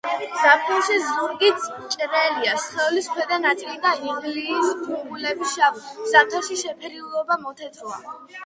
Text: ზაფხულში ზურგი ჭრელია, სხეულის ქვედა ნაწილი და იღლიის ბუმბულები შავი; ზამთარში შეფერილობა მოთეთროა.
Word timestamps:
ზაფხულში 0.43 0.95
ზურგი 1.07 1.49
ჭრელია, 1.95 2.55
სხეულის 2.63 3.09
ქვედა 3.17 3.39
ნაწილი 3.43 3.77
და 3.85 3.91
იღლიის 4.07 4.73
ბუმბულები 4.87 5.51
შავი; 5.53 5.85
ზამთარში 6.15 6.59
შეფერილობა 6.63 7.39
მოთეთროა. 7.45 8.05